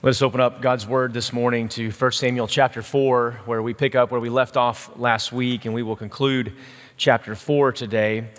[0.00, 3.74] Let us open up God's word this morning to 1 Samuel chapter 4, where we
[3.74, 6.52] pick up where we left off last week, and we will conclude
[6.96, 8.30] chapter 4 today.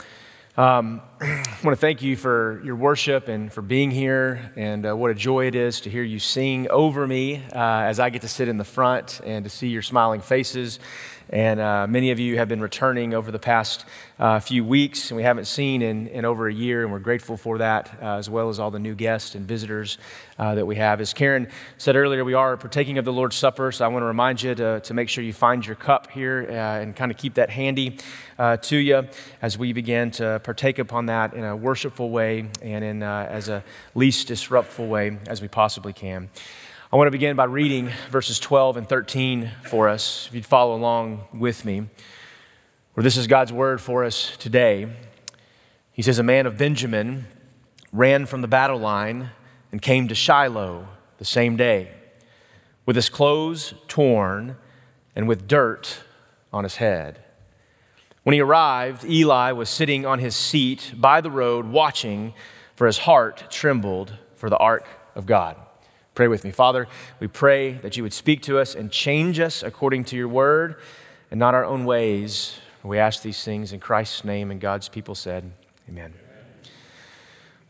[0.55, 4.95] Um, I want to thank you for your worship and for being here, and uh,
[4.95, 8.21] what a joy it is to hear you sing over me uh, as I get
[8.21, 10.79] to sit in the front and to see your smiling faces.
[11.31, 13.85] And uh, many of you have been returning over the past
[14.17, 17.37] uh, few weeks, and we haven't seen in, in over a year, and we're grateful
[17.37, 19.99] for that, uh, as well as all the new guests and visitors
[20.39, 20.99] uh, that we have.
[20.99, 21.47] As Karen
[21.77, 24.55] said earlier, we are partaking of the Lord's Supper, so I want to remind you
[24.55, 27.97] to, to make sure you find your cup here and kind of keep that handy
[28.61, 29.07] to you
[29.41, 33.49] as we begin to partake upon that in a worshipful way and in uh, as
[33.49, 33.63] a
[33.95, 36.29] least disruptful way as we possibly can.
[36.91, 40.75] I want to begin by reading verses 12 and 13 for us, if you'd follow
[40.75, 41.87] along with me,
[42.93, 44.91] where this is God's word for us today.
[45.91, 47.27] He says, A man of Benjamin
[47.91, 49.31] ran from the battle line
[49.71, 50.87] and came to Shiloh
[51.17, 51.91] the same day,
[52.85, 54.57] with his clothes torn
[55.15, 55.99] and with dirt
[56.51, 57.23] on his head.
[58.23, 62.33] When he arrived, Eli was sitting on his seat by the road watching,
[62.75, 65.55] for his heart trembled for the ark of God.
[66.15, 66.51] Pray with me.
[66.51, 66.87] Father,
[67.19, 70.75] we pray that you would speak to us and change us according to your word
[71.31, 72.59] and not our own ways.
[72.83, 75.51] We ask these things in Christ's name, and God's people said,
[75.87, 76.13] Amen.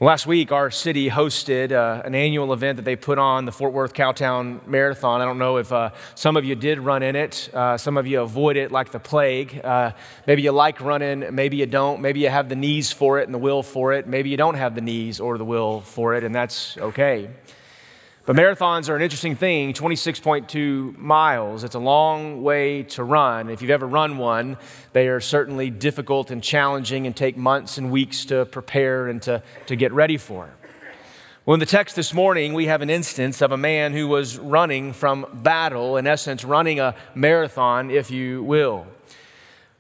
[0.02, 3.74] Last week, our city hosted uh, an annual event that they put on, the Fort
[3.74, 5.20] Worth Cowtown Marathon.
[5.20, 8.08] I don't know if uh, some of you did run in it, uh, some of
[8.08, 9.60] you avoid it like the plague.
[9.62, 9.92] Uh,
[10.26, 12.00] maybe you like running, maybe you don't.
[12.00, 14.08] Maybe you have the knees for it and the will for it.
[14.08, 17.30] Maybe you don't have the knees or the will for it, and that's okay.
[18.26, 21.64] But marathons are an interesting thing 26.2 miles.
[21.64, 23.50] It's a long way to run.
[23.50, 24.58] If you've ever run one,
[24.94, 29.42] they are certainly difficult and challenging and take months and weeks to prepare and to,
[29.68, 30.50] to get ready for.
[31.46, 34.38] Well, in the text this morning, we have an instance of a man who was
[34.38, 38.86] running from battle, in essence, running a marathon, if you will.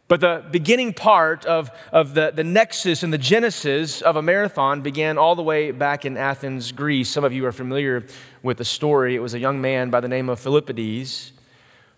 [0.09, 4.81] But the beginning part of, of the, the nexus and the genesis of a marathon
[4.81, 7.09] began all the way back in Athens, Greece.
[7.09, 8.03] Some of you are familiar
[8.41, 9.15] with the story.
[9.15, 11.31] It was a young man by the name of Philippides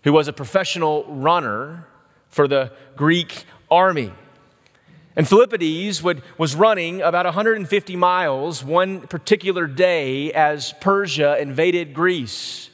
[0.04, 1.86] who was a professional runner
[2.28, 4.12] for the Greek army.
[5.16, 12.68] And Philippides would, was running about 150 miles one particular day as Persia invaded Greece.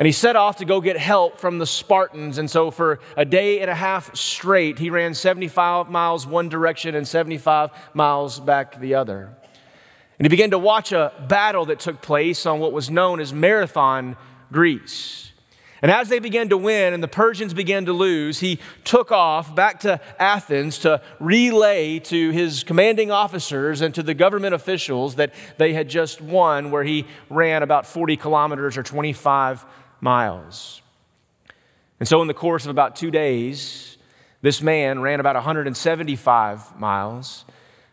[0.00, 2.38] And he set off to go get help from the Spartans.
[2.38, 6.94] And so, for a day and a half straight, he ran 75 miles one direction
[6.94, 9.28] and 75 miles back the other.
[10.18, 13.34] And he began to watch a battle that took place on what was known as
[13.34, 14.16] Marathon
[14.50, 15.32] Greece.
[15.82, 19.54] And as they began to win and the Persians began to lose, he took off
[19.54, 25.34] back to Athens to relay to his commanding officers and to the government officials that
[25.58, 29.64] they had just won, where he ran about 40 kilometers or 25
[30.00, 30.82] miles.
[31.98, 33.98] And so, in the course of about two days,
[34.42, 37.44] this man ran about 175 miles.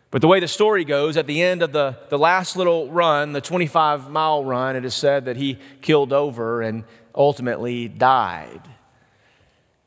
[0.10, 3.34] But the way the story goes, at the end of the, the last little run,
[3.34, 8.62] the 25 mile run, it is said that he killed over and ultimately died.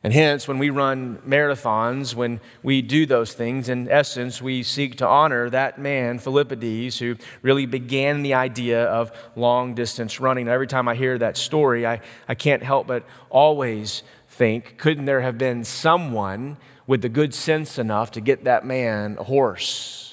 [0.02, 4.96] And hence, when we run marathons, when we do those things, in essence, we seek
[4.96, 10.48] to honor that man, Philippides, who really began the idea of long distance running.
[10.48, 15.20] Every time I hear that story, I, I can't help but always think couldn't there
[15.20, 16.56] have been someone
[16.86, 20.09] with the good sense enough to get that man a horse?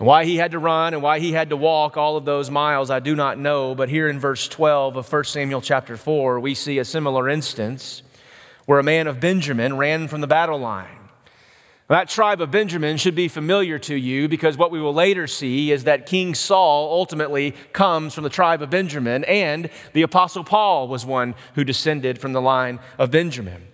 [0.00, 2.50] And why he had to run and why he had to walk all of those
[2.50, 3.74] miles, I do not know.
[3.74, 8.02] But here in verse 12 of 1 Samuel chapter 4, we see a similar instance
[8.64, 10.96] where a man of Benjamin ran from the battle line.
[11.88, 15.70] That tribe of Benjamin should be familiar to you because what we will later see
[15.70, 20.88] is that King Saul ultimately comes from the tribe of Benjamin, and the Apostle Paul
[20.88, 23.66] was one who descended from the line of Benjamin.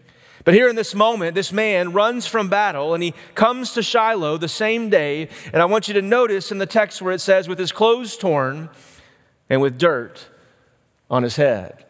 [0.46, 4.38] But here in this moment, this man runs from battle and he comes to Shiloh
[4.38, 5.28] the same day.
[5.52, 8.16] And I want you to notice in the text where it says, with his clothes
[8.16, 8.70] torn
[9.50, 10.28] and with dirt
[11.10, 11.85] on his head.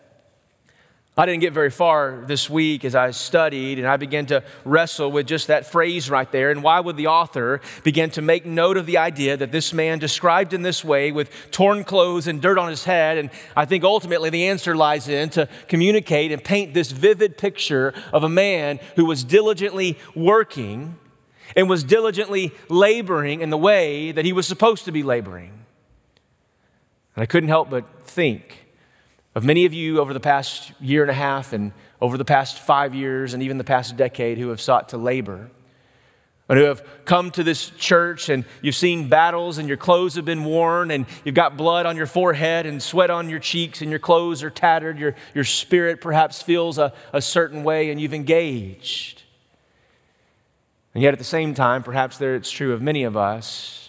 [1.19, 5.11] I didn't get very far this week as I studied and I began to wrestle
[5.11, 6.51] with just that phrase right there.
[6.51, 9.99] And why would the author begin to make note of the idea that this man
[9.99, 13.17] described in this way with torn clothes and dirt on his head?
[13.17, 17.95] And I think ultimately the answer lies in to communicate and paint this vivid picture
[18.13, 20.99] of a man who was diligently working
[21.57, 25.65] and was diligently laboring in the way that he was supposed to be laboring.
[27.15, 28.66] And I couldn't help but think
[29.37, 32.59] of many of you over the past year and a half and over the past
[32.59, 35.51] five years and even the past decade who have sought to labor.
[36.49, 40.25] and who have come to this church and you've seen battles and your clothes have
[40.25, 43.91] been worn and you've got blood on your forehead and sweat on your cheeks and
[43.91, 48.15] your clothes are tattered, your, your spirit perhaps feels a, a certain way and you've
[48.15, 49.25] engaged.
[50.95, 53.86] And yet at the same time, perhaps there it's true of many of us,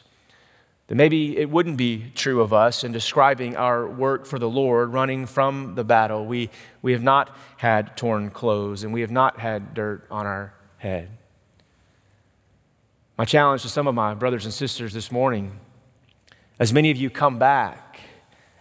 [0.88, 4.94] that maybe it wouldn't be true of us in describing our work for the Lord,
[4.94, 6.25] running from the battle.
[6.25, 6.50] We,
[6.81, 11.10] we have not had torn clothes and we have not had dirt on our head.
[13.18, 15.60] My challenge to some of my brothers and sisters this morning,
[16.60, 18.00] as many of you come back,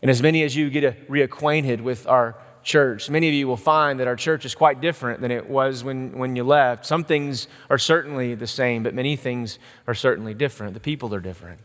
[0.02, 4.00] and as many as you get reacquainted with our church, many of you will find
[4.00, 6.84] that our church is quite different than it was when, when you left.
[6.84, 10.75] Some things are certainly the same, but many things are certainly different.
[10.75, 11.61] The people are different.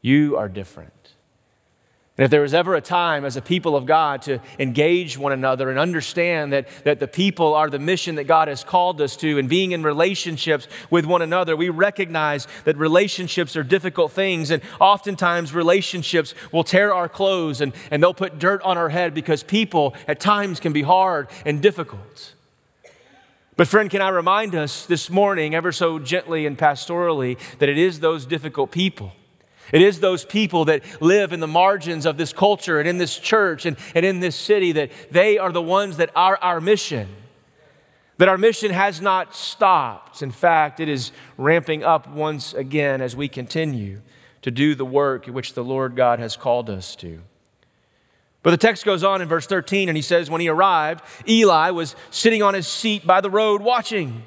[0.00, 0.92] You are different.
[2.18, 5.30] And if there was ever a time as a people of God to engage one
[5.30, 9.14] another and understand that, that the people are the mission that God has called us
[9.18, 14.50] to, and being in relationships with one another, we recognize that relationships are difficult things.
[14.50, 19.14] And oftentimes, relationships will tear our clothes and, and they'll put dirt on our head
[19.14, 22.34] because people at times can be hard and difficult.
[23.56, 27.78] But, friend, can I remind us this morning, ever so gently and pastorally, that it
[27.78, 29.12] is those difficult people
[29.72, 33.18] it is those people that live in the margins of this culture and in this
[33.18, 37.08] church and, and in this city that they are the ones that are our mission.
[38.18, 40.22] That our mission has not stopped.
[40.22, 44.00] In fact, it is ramping up once again as we continue
[44.42, 47.20] to do the work which the Lord God has called us to.
[48.42, 51.70] But the text goes on in verse 13, and he says, When he arrived, Eli
[51.70, 54.22] was sitting on his seat by the road watching.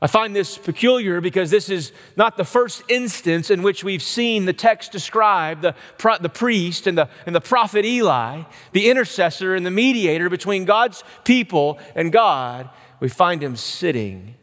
[0.00, 4.44] I find this peculiar because this is not the first instance in which we've seen
[4.44, 5.74] the text describe the,
[6.20, 8.42] the priest and the, and the prophet Eli,
[8.72, 12.70] the intercessor and the mediator between God's people and God.
[13.00, 14.36] We find him sitting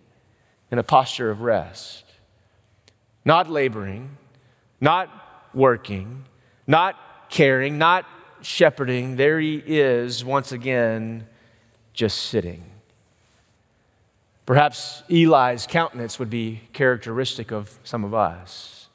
[0.72, 2.04] in a posture of rest,
[3.24, 4.18] not laboring,
[4.82, 5.10] not
[5.54, 6.26] working,
[6.68, 8.06] not caring, not
[8.42, 9.16] shepherding.
[9.16, 11.28] There he is once again,
[11.94, 12.75] just sitting.
[14.46, 18.90] Perhaps Eli's countenance would be characteristic of some of us.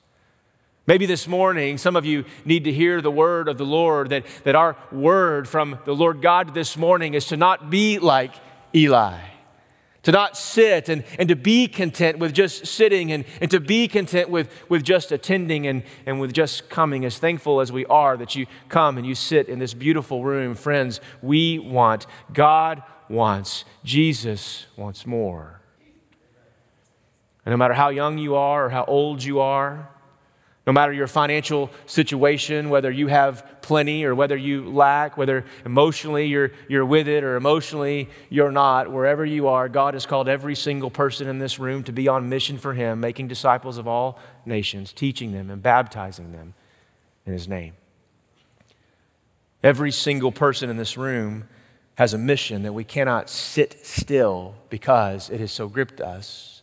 [0.87, 4.25] Maybe this morning, some of you need to hear the word of the Lord, that,
[4.45, 8.35] that our word from the Lord God this morning is to not be like
[8.75, 9.19] Eli,
[10.05, 13.89] to not sit and, and to be content with just sitting and, and to be
[13.89, 17.05] content with, with just attending and, and with just coming.
[17.05, 20.55] As thankful as we are that you come and you sit in this beautiful room,
[20.55, 23.65] friends, we want God wants.
[23.85, 25.61] Jesus wants more.
[27.45, 29.89] And no matter how young you are or how old you are,
[30.67, 36.27] no matter your financial situation, whether you have plenty or whether you lack, whether emotionally
[36.27, 40.55] you're, you're with it or emotionally you're not, wherever you are, God has called every
[40.55, 44.19] single person in this room to be on mission for Him, making disciples of all
[44.45, 46.55] nations, teaching them and baptizing them
[47.27, 47.73] in His name.
[49.63, 51.49] Every single person in this room
[52.01, 56.63] has a mission that we cannot sit still because it has so gripped us,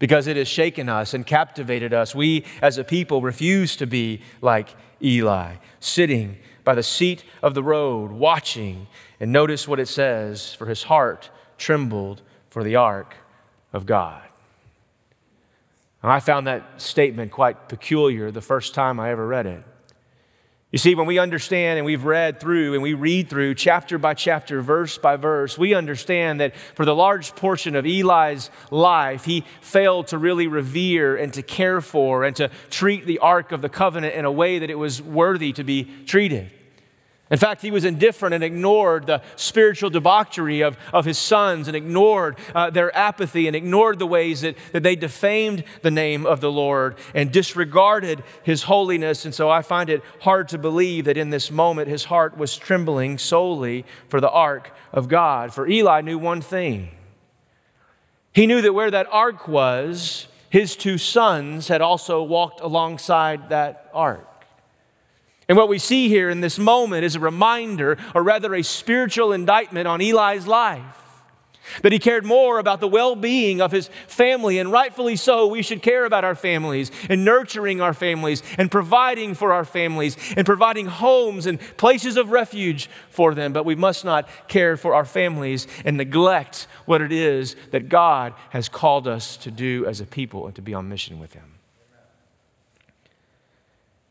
[0.00, 2.16] because it has shaken us and captivated us.
[2.16, 7.62] We, as a people, refuse to be like Eli, sitting by the seat of the
[7.62, 8.88] road, watching.
[9.20, 13.14] And notice what it says for his heart trembled for the ark
[13.72, 14.20] of God.
[16.02, 19.62] And I found that statement quite peculiar the first time I ever read it.
[20.72, 24.14] You see, when we understand and we've read through and we read through chapter by
[24.14, 29.44] chapter, verse by verse, we understand that for the large portion of Eli's life, he
[29.60, 33.68] failed to really revere and to care for and to treat the Ark of the
[33.68, 36.50] Covenant in a way that it was worthy to be treated.
[37.28, 41.76] In fact, he was indifferent and ignored the spiritual debauchery of, of his sons and
[41.76, 46.40] ignored uh, their apathy and ignored the ways that, that they defamed the name of
[46.40, 49.24] the Lord and disregarded his holiness.
[49.24, 52.56] And so I find it hard to believe that in this moment his heart was
[52.56, 55.52] trembling solely for the ark of God.
[55.52, 56.90] For Eli knew one thing
[58.36, 63.88] he knew that where that ark was, his two sons had also walked alongside that
[63.94, 64.35] ark.
[65.48, 69.32] And what we see here in this moment is a reminder, or rather a spiritual
[69.32, 71.02] indictment on Eli's life.
[71.82, 75.62] That he cared more about the well being of his family, and rightfully so, we
[75.62, 80.46] should care about our families and nurturing our families and providing for our families and
[80.46, 83.52] providing homes and places of refuge for them.
[83.52, 88.34] But we must not care for our families and neglect what it is that God
[88.50, 91.55] has called us to do as a people and to be on mission with Him.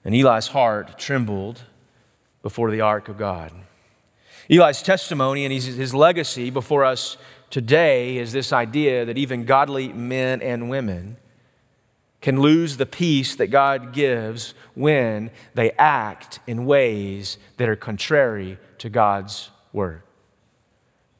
[0.05, 1.63] And Eli's heart trembled
[2.43, 3.51] before the ark of God.
[4.47, 7.17] Eli's testimony and his, legacy before us
[7.49, 11.17] today is this idea that even godly men and women
[12.21, 18.59] can lose the peace that God gives when they act in ways that are contrary
[18.77, 20.03] to God's word.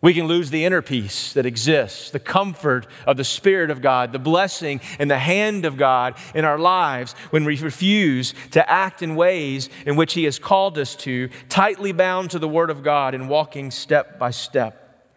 [0.05, 4.12] We can lose the inner peace that exists, the comfort of the Spirit of God,
[4.12, 9.01] the blessing and the hand of God in our lives when we refuse to act
[9.01, 12.83] in ways in which He has called us to, tightly bound to the Word of
[12.83, 15.09] God and walking step by step.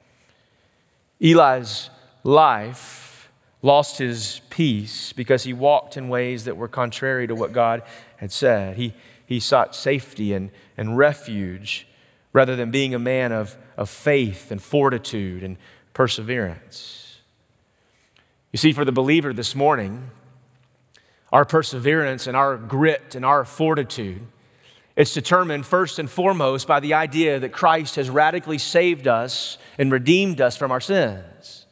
[1.21, 1.91] Eli's
[2.25, 3.31] life
[3.61, 7.83] lost his peace because he walked in ways that were contrary to what God
[8.17, 8.79] had said.
[8.79, 8.95] He,
[9.27, 11.87] he sought safety and, and refuge
[12.33, 15.57] rather than being a man of, of faith and fortitude and
[15.95, 17.21] perseverance.
[18.53, 20.11] You see, for the believer this morning,
[21.33, 24.27] our perseverance and our grit and our fortitude
[24.99, 29.93] it's determined first and foremost by the idea that Christ has radically saved us and
[29.93, 31.67] redeemed us from our sins.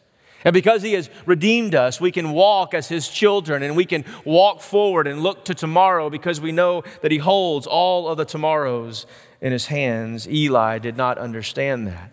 [0.45, 4.05] And because He has redeemed us, we can walk as His children and we can
[4.25, 8.25] walk forward and look to tomorrow because we know that He holds all of the
[8.25, 9.07] tomorrows
[9.41, 10.29] in his hands.
[10.29, 12.11] Eli did not understand that.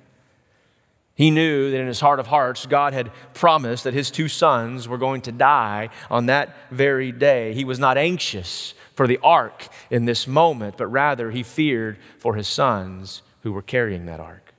[1.15, 4.87] He knew that in his heart of hearts, God had promised that his two sons
[4.87, 7.53] were going to die on that very day.
[7.53, 12.35] He was not anxious for the ark in this moment, but rather he feared for
[12.35, 14.53] his sons who were carrying that ark.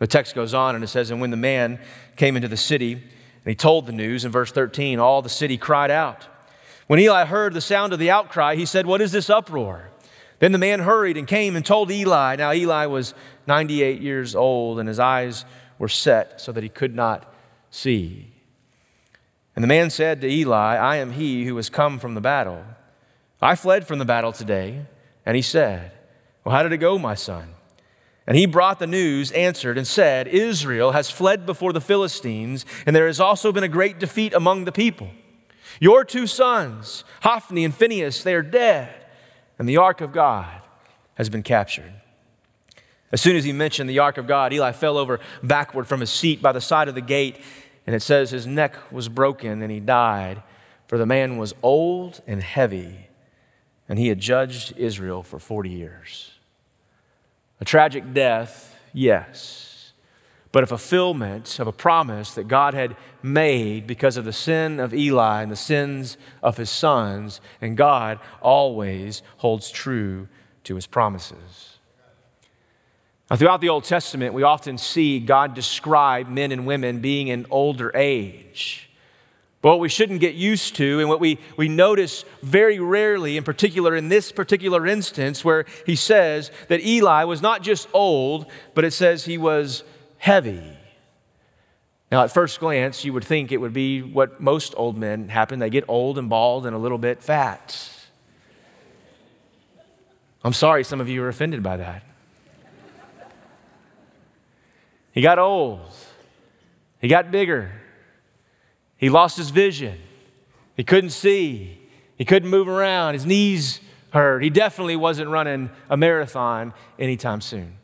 [0.00, 1.78] The text goes on and it says, And when the man
[2.16, 3.02] came into the city and
[3.44, 6.26] he told the news in verse 13, all the city cried out.
[6.88, 9.91] When Eli heard the sound of the outcry, he said, What is this uproar?
[10.42, 12.34] Then the man hurried and came and told Eli.
[12.34, 13.14] Now, Eli was
[13.46, 15.44] 98 years old, and his eyes
[15.78, 17.32] were set so that he could not
[17.70, 18.32] see.
[19.54, 22.64] And the man said to Eli, I am he who has come from the battle.
[23.40, 24.86] I fled from the battle today.
[25.24, 25.92] And he said,
[26.42, 27.54] Well, how did it go, my son?
[28.26, 32.96] And he brought the news, answered, and said, Israel has fled before the Philistines, and
[32.96, 35.10] there has also been a great defeat among the people.
[35.78, 39.01] Your two sons, Hophni and Phinehas, they are dead
[39.62, 40.60] and the ark of God
[41.14, 41.92] has been captured.
[43.12, 46.10] As soon as he mentioned the ark of God, Eli fell over backward from his
[46.10, 47.38] seat by the side of the gate,
[47.86, 50.42] and it says his neck was broken and he died,
[50.88, 53.06] for the man was old and heavy,
[53.88, 56.32] and he had judged Israel for 40 years.
[57.60, 59.71] A tragic death, yes
[60.52, 64.92] but a fulfillment of a promise that God had made because of the sin of
[64.92, 67.40] Eli and the sins of his sons.
[67.62, 70.28] And God always holds true
[70.64, 71.78] to his promises.
[73.30, 77.46] Now, throughout the Old Testament, we often see God describe men and women being in
[77.50, 78.90] older age.
[79.62, 83.44] But what we shouldn't get used to, and what we, we notice very rarely, in
[83.44, 88.84] particular in this particular instance, where he says that Eli was not just old, but
[88.84, 89.84] it says he was
[90.22, 90.62] heavy.
[92.12, 95.58] Now, at first glance, you would think it would be what most old men happen.
[95.58, 97.90] They get old and bald and a little bit fat.
[100.44, 102.04] I'm sorry some of you are offended by that.
[105.10, 105.80] He got old.
[107.00, 107.72] He got bigger.
[108.96, 109.98] He lost his vision.
[110.76, 111.80] He couldn't see.
[112.16, 113.14] He couldn't move around.
[113.14, 114.44] His knees hurt.
[114.44, 117.78] He definitely wasn't running a marathon anytime soon.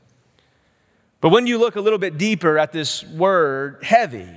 [1.21, 4.29] But when you look a little bit deeper at this word, heavy,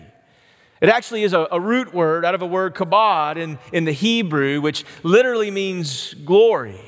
[0.81, 3.91] it actually is a, a, root word out of a word kabod in, in the
[3.91, 6.81] Hebrew, which literally means glory.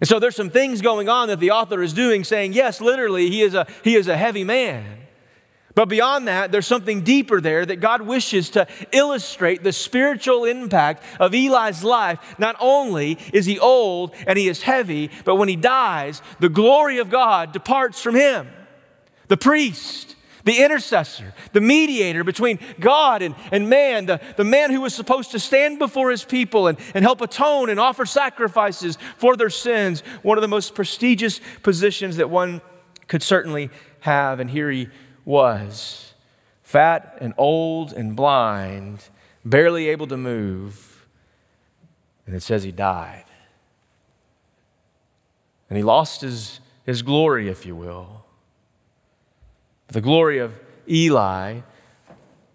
[0.00, 3.28] And so there's some things going on that the author is doing, saying, yes, literally,
[3.28, 5.00] he is a, he is a heavy man.
[5.74, 11.04] But beyond that, there's something deeper there that God wishes to illustrate the spiritual impact
[11.20, 12.36] of Eli's life.
[12.38, 16.98] Not only is he old and he is heavy, but when he dies, the glory
[16.98, 18.48] of God departs from him
[19.28, 24.80] the priest, the intercessor, the mediator between God and, and man, the, the man who
[24.80, 29.36] was supposed to stand before his people and, and help atone and offer sacrifices for
[29.36, 32.62] their sins, one of the most prestigious positions that one
[33.08, 33.70] could certainly
[34.00, 34.40] have.
[34.40, 34.88] And here he
[35.24, 36.14] was,
[36.62, 39.08] fat and old and blind,
[39.44, 41.06] barely able to move.
[42.26, 43.24] And it says he died.
[45.68, 48.24] And he lost his, his glory, if you will.
[49.88, 50.54] The glory of
[50.88, 51.60] Eli,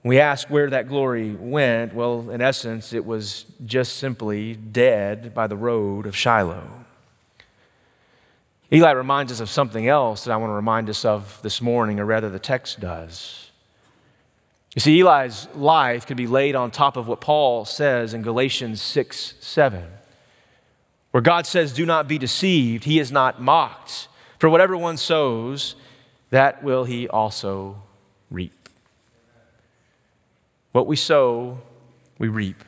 [0.03, 1.95] we ask where that glory went.
[1.95, 6.85] Well, in essence, it was just simply dead by the road of Shiloh.
[8.71, 11.99] Eli reminds us of something else that I want to remind us of this morning,
[11.99, 13.51] or rather, the text does.
[14.75, 18.81] You see, Eli's life could be laid on top of what Paul says in Galatians
[18.81, 19.83] 6 7,
[21.11, 24.07] where God says, Do not be deceived, he is not mocked.
[24.39, 25.75] For whatever one sows,
[26.33, 27.75] that will he also
[28.31, 28.67] reap.
[30.71, 31.59] What we sow,
[32.17, 32.63] we reap.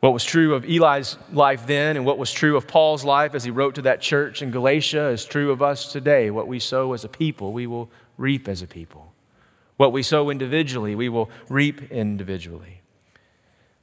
[0.00, 3.44] What was true of Eli's life then and what was true of Paul's life as
[3.44, 6.32] he wrote to that church in Galatia is true of us today.
[6.32, 9.12] What we sow as a people, we will reap as a people.
[9.76, 12.77] What we sow individually, we will reap individually.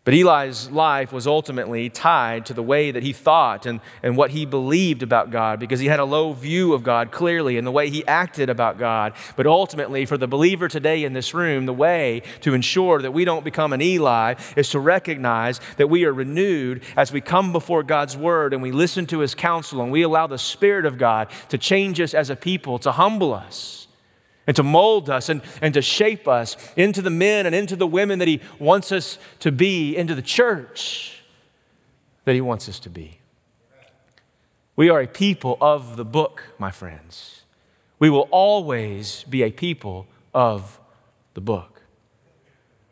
[0.05, 4.29] But Eli's life was ultimately tied to the way that he thought and, and what
[4.29, 7.71] he believed about God because he had a low view of God clearly and the
[7.71, 9.13] way he acted about God.
[9.35, 13.25] But ultimately, for the believer today in this room, the way to ensure that we
[13.25, 17.81] don't become an Eli is to recognize that we are renewed as we come before
[17.81, 21.29] God's word and we listen to his counsel and we allow the Spirit of God
[21.49, 23.84] to change us as a people, to humble us
[24.47, 27.87] and to mold us and, and to shape us into the men and into the
[27.87, 31.23] women that He wants us to be, into the church
[32.25, 33.19] that He wants us to be.
[34.75, 37.43] We are a people of the book, my friends.
[37.97, 40.79] We will always be a people of
[41.33, 41.74] the book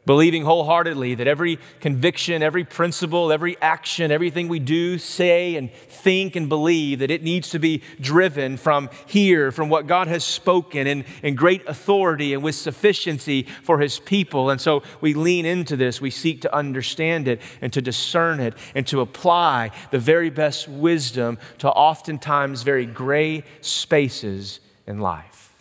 [0.05, 6.35] believing wholeheartedly that every conviction, every principle, every action, everything we do, say, and think
[6.35, 10.87] and believe, that it needs to be driven from here, from what God has spoken
[10.87, 14.49] in, in great authority and with sufficiency for His people.
[14.49, 16.01] And so we lean into this.
[16.01, 20.67] We seek to understand it and to discern it and to apply the very best
[20.67, 25.53] wisdom to oftentimes very gray spaces in life.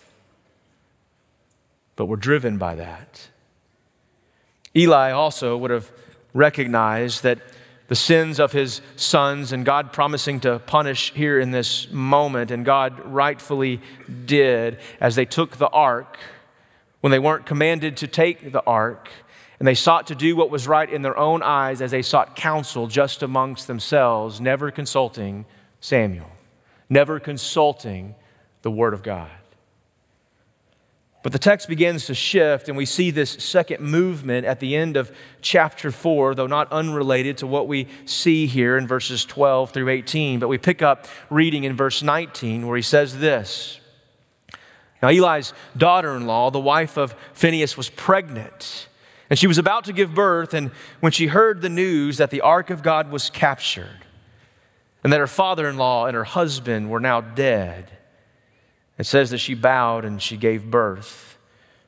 [1.95, 3.29] But we're driven by that
[4.77, 5.91] Eli also would have
[6.33, 7.39] recognized that
[7.89, 12.65] the sins of his sons and God promising to punish here in this moment, and
[12.65, 13.81] God rightfully
[14.25, 16.19] did as they took the ark
[17.03, 19.11] when they weren't commanded to take the ark.
[19.59, 22.35] And they sought to do what was right in their own eyes as they sought
[22.35, 25.45] counsel just amongst themselves, never consulting
[25.81, 26.31] Samuel,
[26.89, 28.15] never consulting
[28.63, 29.31] the Word of God.
[31.23, 34.97] But the text begins to shift, and we see this second movement at the end
[34.97, 39.89] of chapter 4, though not unrelated to what we see here in verses 12 through
[39.89, 40.41] 18.
[40.41, 43.79] But we pick up reading in verse 19, where he says this
[45.01, 48.89] Now, Eli's daughter in law, the wife of Phinehas, was pregnant,
[49.31, 50.53] and she was about to give birth.
[50.53, 54.01] And when she heard the news that the ark of God was captured,
[55.05, 57.93] and that her father in law and her husband were now dead,
[59.03, 61.37] it says that she bowed and she gave birth,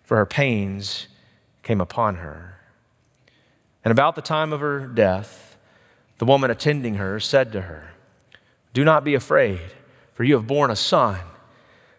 [0.02, 1.06] for her pains
[1.62, 2.58] came upon her.
[3.84, 5.56] And about the time of her death,
[6.18, 7.92] the woman attending her said to her,
[8.72, 9.60] Do not be afraid,
[10.12, 11.20] for you have borne a son.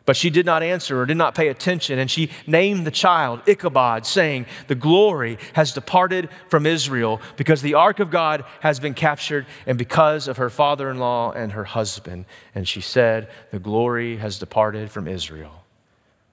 [0.06, 3.42] But she did not answer or did not pay attention, and she named the child
[3.48, 8.94] Ichabod, saying, The glory has departed from Israel because the ark of God has been
[8.94, 12.26] captured, and because of her father in law and her husband.
[12.54, 15.64] And she said, The glory has departed from Israel,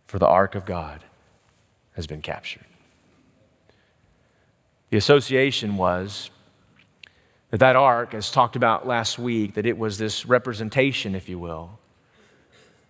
[0.06, 1.02] for the ark of God
[1.94, 2.66] has been captured.
[4.90, 6.30] The association was
[7.48, 11.38] that that ark, as talked about last week, that it was this representation, if you
[11.38, 11.78] will,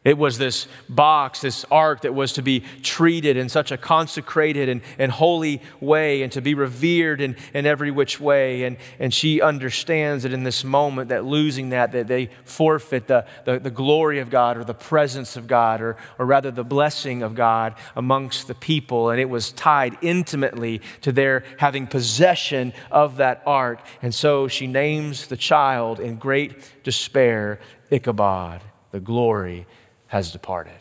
[0.05, 4.69] it was this box, this ark that was to be treated in such a consecrated
[4.69, 8.65] and, and holy way and to be revered in, in every which way.
[8.65, 13.25] And, and she understands that in this moment that losing that, that they forfeit the,
[13.45, 17.23] the, the glory of God or the presence of God or, or rather the blessing
[17.23, 19.11] of God amongst the people.
[19.11, 23.79] And it was tied intimately to their having possession of that ark.
[24.03, 27.61] And so she names the child in great despair
[27.93, 29.67] Ichabod, the glory
[30.13, 30.79] has departed.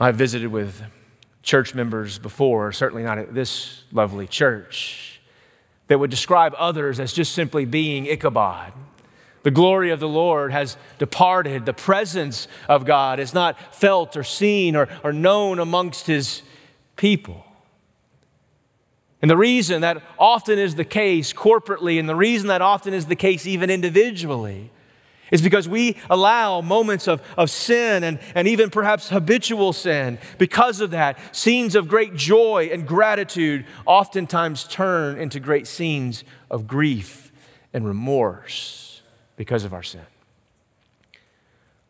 [0.00, 0.82] I've visited with
[1.42, 5.20] church members before, certainly not at this lovely church,
[5.88, 8.72] that would describe others as just simply being Ichabod.
[9.42, 11.66] The glory of the Lord has departed.
[11.66, 16.40] The presence of God is not felt or seen or, or known amongst his
[16.96, 17.44] people.
[19.20, 23.04] And the reason that often is the case corporately, and the reason that often is
[23.04, 24.70] the case even individually,
[25.30, 30.18] is because we allow moments of, of sin and, and even perhaps habitual sin.
[30.38, 36.66] Because of that, scenes of great joy and gratitude oftentimes turn into great scenes of
[36.66, 37.32] grief
[37.72, 39.02] and remorse
[39.36, 40.06] because of our sin.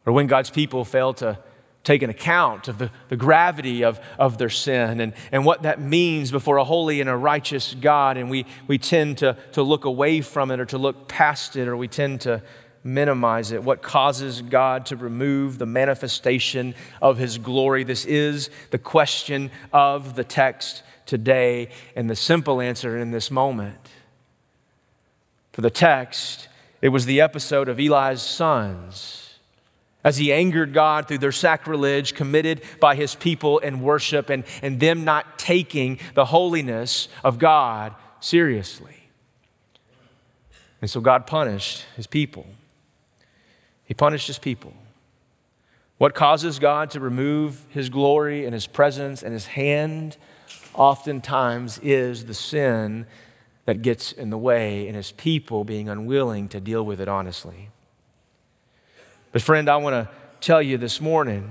[0.06, 1.38] Or when God's people fail to
[1.86, 5.80] take an account of the, the gravity of, of their sin and, and what that
[5.80, 9.84] means before a holy and a righteous God, and we, we tend to, to look
[9.84, 12.42] away from it or to look past it, or we tend to
[12.86, 13.62] minimize it.
[13.62, 17.84] What causes God to remove the manifestation of His glory?
[17.84, 23.78] This is the question of the text today, and the simple answer in this moment.
[25.52, 26.48] For the text,
[26.82, 29.26] it was the episode of Eli's sons
[30.04, 34.78] as he angered God through their sacrilege committed by his people in worship and, and
[34.78, 39.08] them not taking the holiness of God seriously.
[40.80, 42.46] And so God punished his people.
[43.86, 44.74] He punished his people.
[45.98, 50.18] What causes God to remove his glory and his presence and his hand
[50.74, 53.06] oftentimes is the sin
[53.64, 57.70] that gets in the way and his people being unwilling to deal with it honestly.
[59.32, 61.50] But, friend, I want to tell you this morning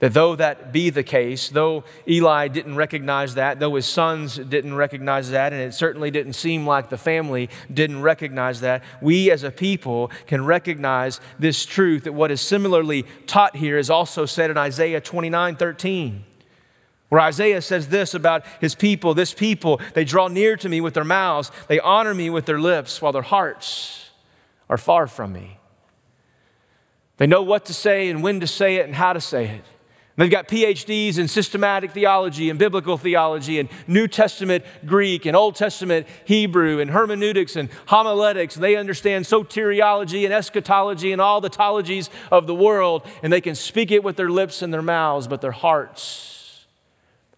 [0.00, 4.74] that though that be the case, though Eli didn't recognize that, though his sons didn't
[4.74, 9.44] recognize that, and it certainly didn't seem like the family didn't recognize that, we as
[9.44, 14.50] a people can recognize this truth that what is similarly taught here is also said
[14.50, 16.24] in Isaiah 29 13.
[17.10, 20.94] Where Isaiah says this about his people this people, they draw near to me with
[20.94, 24.10] their mouths, they honor me with their lips, while their hearts
[24.70, 25.58] are far from me.
[27.18, 29.64] They know what to say and when to say it and how to say it.
[30.20, 35.54] They've got PhDs in systematic theology and biblical theology and New Testament Greek and Old
[35.54, 38.54] Testament Hebrew and hermeneutics and homiletics.
[38.54, 43.54] They understand soteriology and eschatology and all the tologies of the world, and they can
[43.54, 46.66] speak it with their lips and their mouths, but their hearts,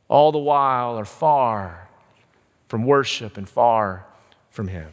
[0.09, 1.89] all the while, are far
[2.69, 4.07] from worship and far
[4.51, 4.89] from Him.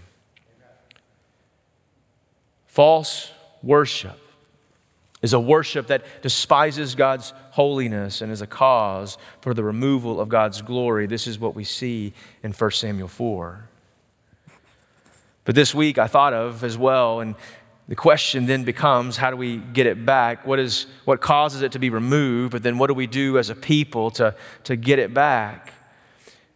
[2.68, 3.32] False
[3.64, 4.20] worship
[5.22, 10.30] is a worship that despises God's holiness and is a cause for the removal of
[10.30, 11.08] God's glory.
[11.08, 13.68] This is what we see in 1 Samuel 4.
[15.44, 17.36] But this week I thought of as well, and
[17.90, 20.46] the question then becomes how do we get it back?
[20.46, 22.52] What, is, what causes it to be removed?
[22.52, 25.74] But then what do we do as a people to, to get it back?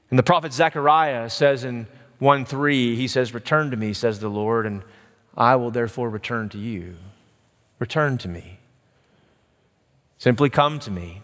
[0.10, 1.88] And the prophet Zechariah says in
[2.20, 4.84] 1 3, he says, Return to me, says the Lord, and
[5.36, 6.96] I will therefore return to you.
[7.80, 8.60] Return to me.
[10.18, 11.22] Simply come to me,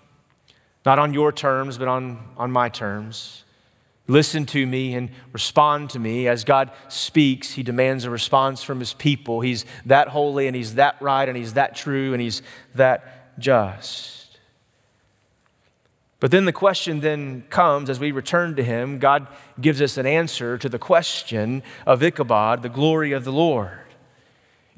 [0.85, 3.45] not on your terms, but on, on my terms.
[4.07, 6.27] Listen to me and respond to me.
[6.27, 9.41] As God speaks, He demands a response from His people.
[9.41, 12.41] He's that holy and He's that right and He's that true and He's
[12.73, 14.19] that just.
[16.19, 19.27] But then the question then comes as we return to Him, God
[19.62, 23.78] gives us an answer to the question of Ichabod, the glory of the Lord.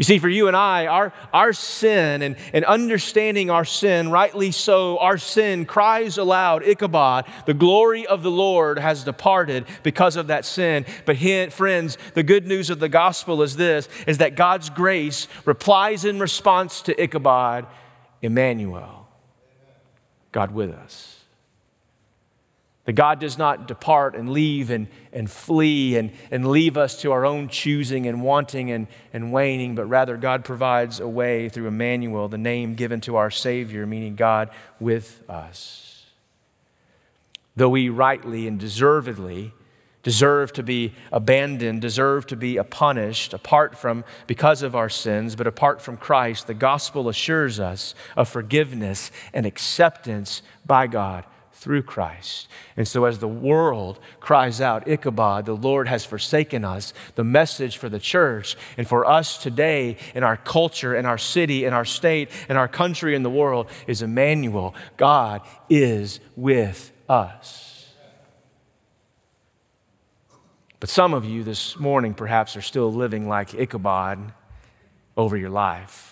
[0.02, 4.50] You see, for you and I, our, our sin and, and understanding our sin, rightly
[4.50, 10.26] so, our sin cries aloud, Ichabod, the glory of the Lord has departed because of
[10.26, 10.88] that sin.
[11.06, 11.20] But
[11.54, 16.20] friends, the good news of the gospel is this, is that God's grace replies in
[16.20, 17.68] response to Ichabod,
[18.24, 19.08] Emmanuel,
[20.32, 21.21] God with us.
[22.92, 27.14] That God does not depart and leave and, and flee and, and leave us to
[27.14, 31.68] our own choosing and wanting and, and waning, but rather God provides a way through
[31.68, 36.08] Emmanuel, the name given to our Savior, meaning God with us.
[37.56, 39.54] Though we rightly and deservedly
[40.04, 45.48] deserve to be abandoned, deserve to be punished apart from because of our sins, but
[45.48, 51.24] apart from Christ, the gospel assures us of forgiveness and acceptance by God
[51.62, 52.48] through Christ.
[52.76, 57.78] And so, as the world cries out, Ichabod, the Lord has forsaken us, the message
[57.78, 61.86] for the church and for us today in our culture, in our city, in our
[61.86, 64.74] state, in our country, in the world is Emmanuel.
[64.98, 67.94] God is with us.
[70.80, 74.34] But some of you this morning perhaps are still living like Ichabod
[75.16, 76.11] over your life.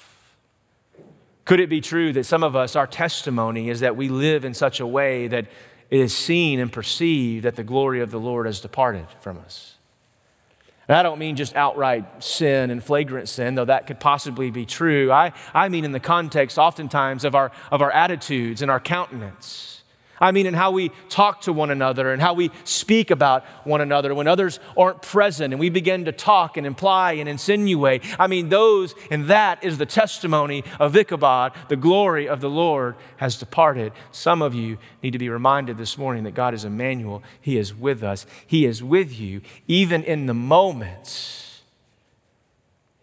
[1.50, 4.54] Could it be true that some of us, our testimony is that we live in
[4.54, 5.48] such a way that
[5.90, 9.74] it is seen and perceived that the glory of the Lord has departed from us?
[10.88, 14.68] And I don't mean just outright sin and flagrant sin, though that could possibly be
[14.68, 15.12] true.
[15.12, 19.79] I, I mean in the context, oftentimes, of our, of our attitudes and our countenance.
[20.22, 23.82] I mean, in how we talk to one another and how we speak about one
[23.82, 28.04] another when others aren't present and we begin to talk and imply and insinuate.
[28.20, 31.54] I mean, those and that is the testimony of Ichabod.
[31.70, 33.94] The glory of the Lord has departed.
[34.12, 37.24] Some of you need to be reminded this morning that God is Emmanuel.
[37.40, 41.62] He is with us, He is with you, even in the moments,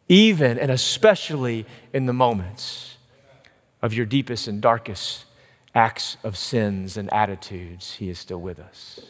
[0.08, 2.96] even and especially in the moments
[3.82, 5.25] of your deepest and darkest
[5.76, 9.00] acts of sins and attitudes, He is still with us.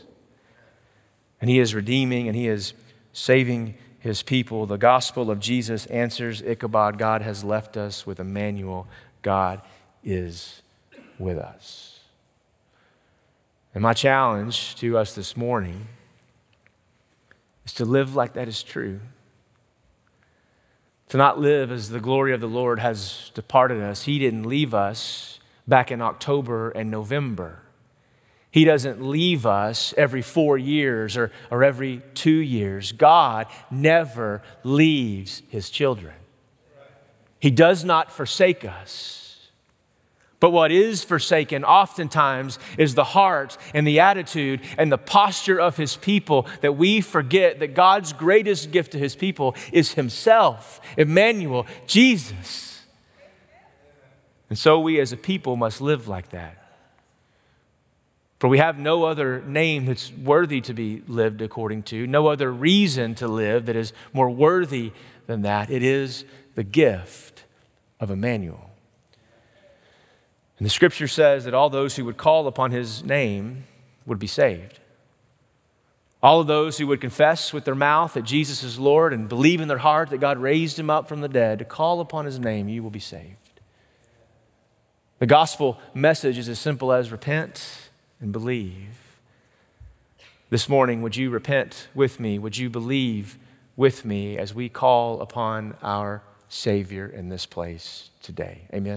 [1.40, 2.74] And He is redeeming and He is
[3.12, 4.66] saving His people.
[4.66, 8.88] The gospel of Jesus answers Ichabod God has left us with Emmanuel.
[9.22, 9.62] God
[10.02, 10.62] is
[11.18, 12.00] with us.
[13.72, 15.86] And my challenge to us this morning
[17.64, 19.00] is to live like that is true.
[21.08, 24.02] to not live as the glory of the Lord has departed us.
[24.02, 25.35] He didn't leave us
[25.66, 27.62] back in October and November.
[28.50, 32.92] He doesn't leave us every four years or, or every two years.
[32.92, 36.14] God never leaves his children.
[37.38, 39.50] He does not forsake us.
[40.38, 45.76] But what is forsaken oftentimes is the heart and the attitude and the posture of
[45.76, 51.66] his people that we forget that God's greatest gift to his people is himself, Emmanuel,
[51.86, 52.75] Jesus.
[54.48, 56.62] And so we as a people must live like that.
[58.38, 62.52] For we have no other name that's worthy to be lived according to, no other
[62.52, 64.92] reason to live that is more worthy
[65.26, 65.70] than that.
[65.70, 67.44] It is the gift
[67.98, 68.70] of Emmanuel.
[70.58, 73.64] And the scripture says that all those who would call upon his name
[74.04, 74.80] would be saved.
[76.22, 79.60] All of those who would confess with their mouth that Jesus is Lord and believe
[79.60, 82.38] in their heart that God raised him up from the dead, to call upon his
[82.38, 83.45] name, you will be saved.
[85.18, 87.88] The gospel message is as simple as repent
[88.20, 88.98] and believe.
[90.50, 92.38] This morning, would you repent with me?
[92.38, 93.38] Would you believe
[93.76, 98.68] with me as we call upon our Savior in this place today?
[98.74, 98.94] Amen.